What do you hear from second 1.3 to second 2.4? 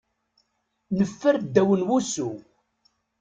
ddaw n wussu.